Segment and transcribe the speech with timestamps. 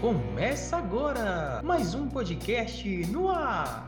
[0.00, 3.86] Começa agora mais um podcast no ar.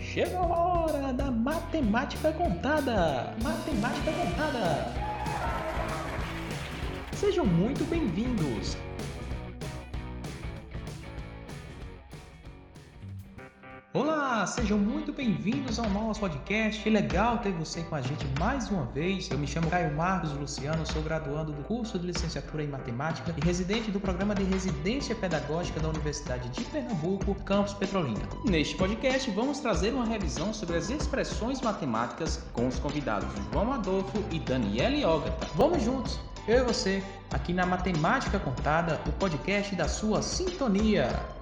[0.00, 3.36] Chega a hora da matemática contada.
[3.40, 4.92] Matemática contada.
[7.12, 8.76] Sejam muito bem-vindos.
[13.98, 16.80] Olá, sejam muito bem-vindos ao nosso podcast.
[16.80, 19.28] Que legal ter você com a gente mais uma vez.
[19.28, 23.44] Eu me chamo Caio Marcos Luciano, sou graduando do curso de licenciatura em matemática e
[23.44, 28.20] residente do programa de residência pedagógica da Universidade de Pernambuco, campus Petrolina.
[28.44, 34.22] Neste podcast, vamos trazer uma revisão sobre as expressões matemáticas com os convidados João Adolfo
[34.30, 35.48] e Daniele Ogata.
[35.56, 41.37] Vamos juntos, eu e você, aqui na Matemática Contada, o podcast da sua sintonia.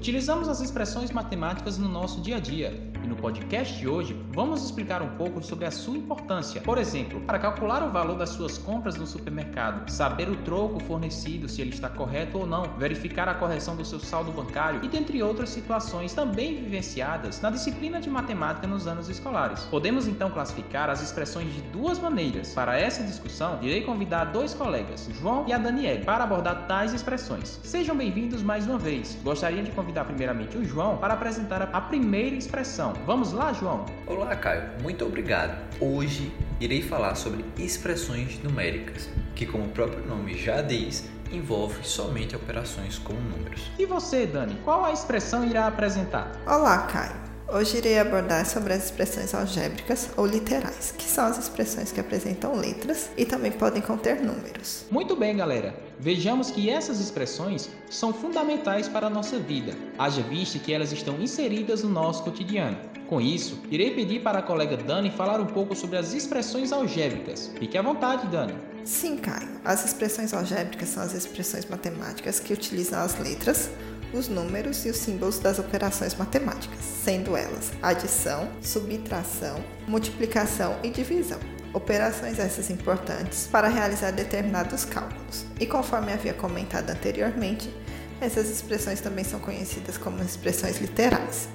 [0.00, 4.64] Utilizamos as expressões matemáticas no nosso dia a dia e no podcast de hoje vamos
[4.64, 6.60] explicar um pouco sobre a sua importância.
[6.60, 11.48] Por exemplo, para calcular o valor das suas compras no supermercado, saber o troco fornecido,
[11.48, 15.22] se ele está correto ou não, verificar a correção do seu saldo bancário e dentre
[15.22, 19.60] outras situações também vivenciadas na disciplina de matemática nos anos escolares.
[19.64, 22.52] Podemos então classificar as expressões de duas maneiras.
[22.54, 27.60] Para essa discussão, irei convidar dois colegas, João e a Daniele, para abordar tais expressões.
[27.62, 29.18] Sejam bem-vindos mais uma vez.
[29.22, 32.89] Gostaria de convidar primeiramente o João para apresentar a primeira expressão.
[33.06, 33.86] Vamos lá, João?
[34.06, 34.62] Olá, Caio.
[34.82, 35.56] Muito obrigado.
[35.80, 42.36] Hoje irei falar sobre expressões numéricas, que, como o próprio nome já diz, envolve somente
[42.36, 43.70] operações com números.
[43.78, 46.32] E você, Dani, qual a expressão irá apresentar?
[46.46, 47.19] Olá, Caio.
[47.52, 52.54] Hoje irei abordar sobre as expressões algébricas ou literais, que são as expressões que apresentam
[52.54, 54.86] letras e também podem conter números.
[54.88, 55.74] Muito bem, galera.
[55.98, 61.20] Vejamos que essas expressões são fundamentais para a nossa vida, haja vista que elas estão
[61.20, 62.78] inseridas no nosso cotidiano.
[63.08, 67.50] Com isso, irei pedir para a colega Dani falar um pouco sobre as expressões algébricas.
[67.58, 68.54] Fique à vontade, Dani.
[68.84, 69.48] Sim, Caio.
[69.64, 73.68] As expressões algébricas são as expressões matemáticas que utilizam as letras,
[74.12, 81.38] os números e os símbolos das operações matemáticas, sendo elas adição, subtração, multiplicação e divisão.
[81.72, 85.44] Operações essas importantes para realizar determinados cálculos.
[85.60, 87.72] E conforme havia comentado anteriormente,
[88.20, 91.48] essas expressões também são conhecidas como expressões literais.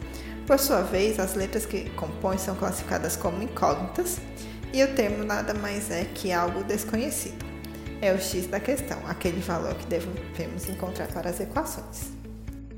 [0.48, 4.20] Por sua vez, as letras que compõem são classificadas como incógnitas
[4.72, 7.46] e o termo nada mais é que algo desconhecido.
[8.02, 12.25] É o x da questão, aquele valor que devemos encontrar para as equações.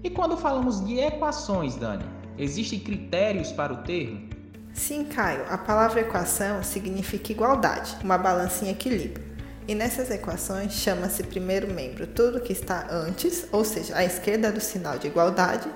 [0.03, 2.06] E quando falamos de equações, Dani,
[2.38, 4.30] existem critérios para o termo?
[4.74, 5.44] Sim, Caio.
[5.50, 9.25] A palavra equação significa igualdade, uma balança em equilíbrio.
[9.68, 14.62] E nessas equações chama-se primeiro membro tudo que está antes, ou seja, à esquerda do
[14.62, 15.68] sinal de igualdade,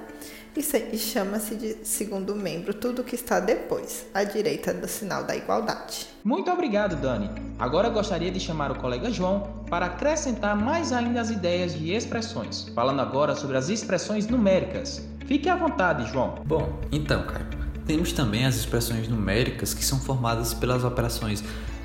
[0.56, 6.08] e chama-se de segundo membro tudo que está depois, à direita do sinal da igualdade.
[6.24, 7.30] Muito obrigado, Dani.
[7.62, 12.68] Agora gostaria de chamar o colega João para acrescentar mais ainda as ideias de expressões,
[12.74, 15.08] falando agora sobre as expressões numéricas.
[15.28, 16.42] Fique à vontade, João.
[16.44, 17.46] Bom, então, cara,
[17.86, 21.44] temos também as expressões numéricas que são formadas pelas operações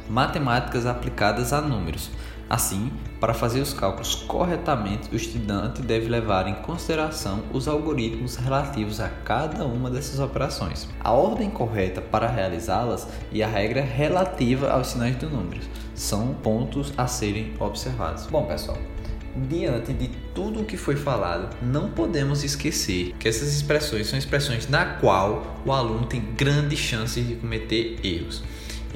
[0.09, 2.09] matemáticas aplicadas a números.
[2.49, 9.01] Assim, para fazer os cálculos corretamente, o estudante deve levar em consideração os algoritmos relativos
[9.01, 14.89] a cada uma dessas operações, a ordem correta para realizá-las e a regra relativa aos
[14.89, 18.27] sinais de números são pontos a serem observados.
[18.27, 18.79] Bom, pessoal,
[19.49, 24.69] diante de tudo o que foi falado, não podemos esquecer que essas expressões são expressões
[24.69, 28.45] na qual o aluno tem grandes chances de cometer erros.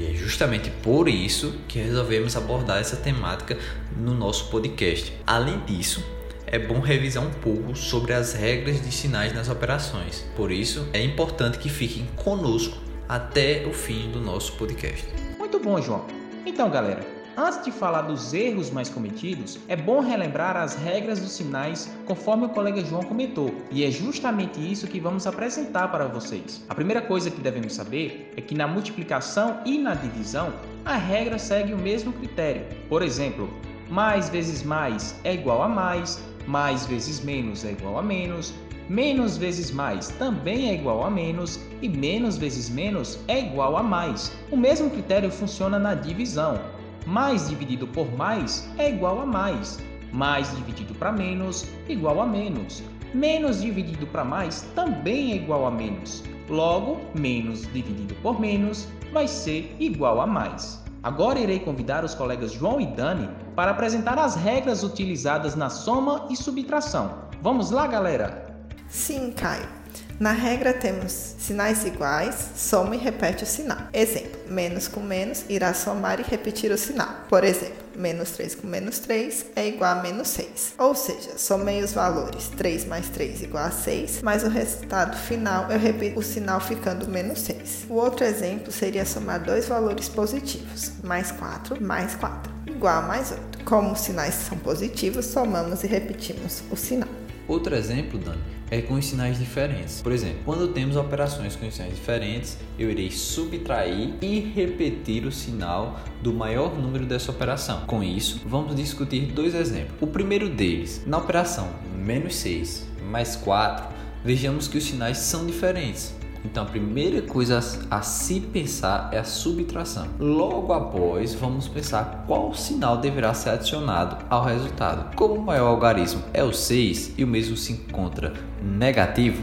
[0.00, 3.58] E é justamente por isso que resolvemos abordar essa temática
[3.94, 5.12] no nosso podcast.
[5.26, 6.02] Além disso,
[6.46, 10.24] é bom revisar um pouco sobre as regras de sinais nas operações.
[10.34, 15.06] Por isso, é importante que fiquem conosco até o fim do nosso podcast.
[15.38, 16.06] Muito bom, João.
[16.46, 21.32] Então, galera, Antes de falar dos erros mais cometidos, é bom relembrar as regras dos
[21.32, 26.64] sinais conforme o colega João comentou, e é justamente isso que vamos apresentar para vocês.
[26.68, 30.52] A primeira coisa que devemos saber é que na multiplicação e na divisão,
[30.84, 32.66] a regra segue o mesmo critério.
[32.88, 33.48] Por exemplo,
[33.88, 38.52] mais vezes mais é igual a mais, mais vezes menos é igual a menos,
[38.88, 43.82] menos vezes mais também é igual a menos e menos vezes menos é igual a
[43.84, 44.32] mais.
[44.50, 46.79] O mesmo critério funciona na divisão.
[47.06, 49.78] Mais dividido por mais é igual a mais.
[50.12, 52.82] Mais dividido para menos igual a menos.
[53.14, 56.22] Menos dividido para mais também é igual a menos.
[56.48, 60.82] Logo, menos dividido por menos vai ser igual a mais.
[61.02, 66.26] Agora irei convidar os colegas João e Dani para apresentar as regras utilizadas na soma
[66.28, 67.24] e subtração.
[67.40, 68.64] Vamos lá, galera?
[68.88, 69.79] Sim, Caio.
[70.20, 73.78] Na regra temos sinais iguais, soma e repete o sinal.
[73.90, 77.24] Exemplo, menos com menos irá somar e repetir o sinal.
[77.26, 80.74] Por exemplo, menos 3 com menos 3 é igual a menos 6.
[80.76, 85.70] Ou seja, somei os valores 3 mais 3 igual a 6, mas o resultado final
[85.72, 87.86] eu repito o sinal ficando menos 6.
[87.88, 93.32] O outro exemplo seria somar dois valores positivos, mais 4 mais 4, igual a mais
[93.32, 93.64] 8.
[93.64, 97.19] Como os sinais são positivos, somamos e repetimos o sinal.
[97.50, 98.38] Outro exemplo, Dani,
[98.70, 100.00] é com os sinais diferentes.
[100.00, 105.98] Por exemplo, quando temos operações com sinais diferentes, eu irei subtrair e repetir o sinal
[106.22, 107.80] do maior número dessa operação.
[107.88, 109.96] Com isso, vamos discutir dois exemplos.
[110.00, 116.14] O primeiro deles, na operação menos 6 mais 4, vejamos que os sinais são diferentes.
[116.44, 117.60] Então, a primeira coisa
[117.90, 120.06] a se pensar é a subtração.
[120.18, 125.14] Logo após, vamos pensar qual sinal deverá ser adicionado ao resultado.
[125.16, 128.32] Como o maior algarismo é o 6 e o mesmo se encontra
[128.62, 129.42] negativo,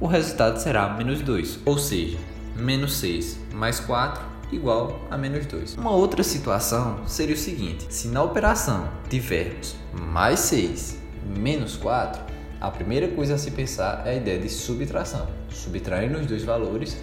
[0.00, 2.18] o resultado será menos 2, ou seja,
[2.56, 4.22] menos 6 mais 4
[4.52, 5.76] igual a menos 2.
[5.76, 10.98] Uma outra situação seria o seguinte: se na operação tivermos mais 6
[11.36, 12.22] menos 4,
[12.60, 15.28] a primeira coisa a se pensar é a ideia de subtração.
[15.48, 16.96] Subtraindo os dois valores,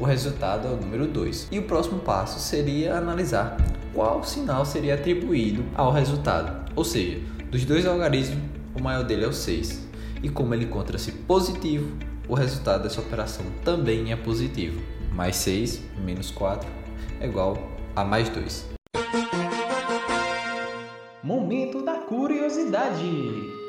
[0.00, 1.48] o resultado é o número 2.
[1.52, 3.58] E o próximo passo seria analisar
[3.92, 6.72] qual sinal seria atribuído ao resultado.
[6.74, 7.20] Ou seja,
[7.50, 8.42] dos dois algarismos,
[8.74, 9.86] o maior dele é o 6.
[10.22, 11.94] E como ele encontra-se positivo,
[12.26, 14.80] o resultado dessa operação também é positivo.
[15.12, 16.66] Mais 6 menos 4
[17.20, 17.58] é igual
[17.94, 18.70] a mais 2.
[21.22, 23.61] Momento da curiosidade.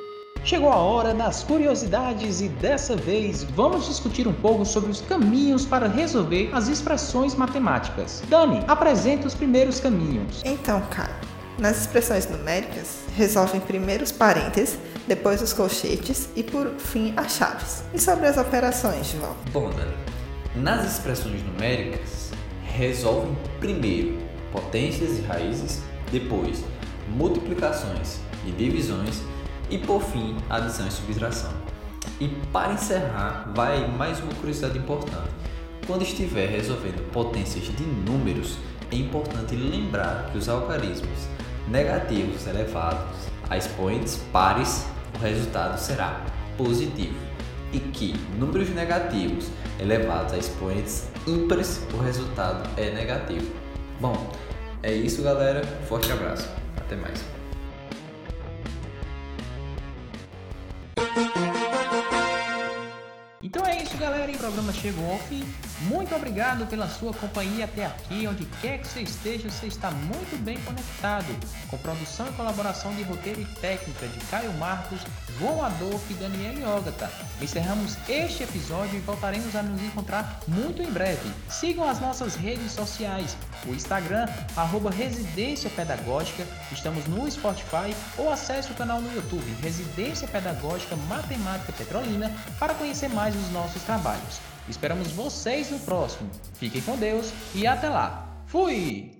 [0.46, 5.66] Chegou a hora das curiosidades e dessa vez vamos discutir um pouco sobre os caminhos
[5.66, 8.22] para resolver as expressões matemáticas.
[8.28, 10.42] Dani, apresenta os primeiros caminhos.
[10.44, 11.16] Então, cara,
[11.58, 17.84] nas expressões numéricas, resolvem primeiro os parênteses, depois os colchetes e por fim as chaves.
[17.94, 19.38] E sobre as operações, João?
[19.54, 19.96] Bom, Dani,
[20.58, 22.32] nas expressões numéricas,
[22.66, 24.18] resolvem primeiro
[24.52, 25.82] potências e raízes,
[26.12, 26.66] depois
[27.16, 29.22] multiplicações e divisões
[29.74, 31.52] e por fim, adição e subtração.
[32.20, 35.32] E para encerrar, vai mais uma curiosidade importante.
[35.88, 38.60] Quando estiver resolvendo potências de números,
[38.92, 41.28] é importante lembrar que os algarismos
[41.68, 44.86] negativos elevados a expoentes pares,
[45.16, 46.22] o resultado será
[46.56, 47.18] positivo.
[47.72, 49.48] E que números negativos
[49.80, 53.52] elevados a expoentes ímpares, o resultado é negativo.
[54.00, 54.32] Bom,
[54.84, 56.48] é isso galera, forte abraço,
[56.78, 57.43] até mais.
[64.44, 65.42] Programa chegou ao fim.
[65.84, 68.28] Muito obrigado pela sua companhia até aqui.
[68.28, 71.26] Onde quer que você esteja, você está muito bem conectado.
[71.70, 75.02] Com produção e colaboração de roteiro e técnica de Caio Marcos,
[75.40, 77.10] João Adolfo e Daniel Ogata.
[77.42, 81.32] Encerramos este episódio e voltaremos a nos encontrar muito em breve.
[81.50, 88.72] Sigam as nossas redes sociais, o Instagram, arroba Residência Pedagógica, estamos no Spotify ou acesse
[88.72, 94.42] o canal no YouTube Residência Pedagógica Matemática Petrolina para conhecer mais os nossos trabalhos trabalhos.
[94.68, 96.30] Esperamos vocês no próximo.
[96.54, 98.28] Fiquem com Deus e até lá.
[98.46, 99.12] Fui!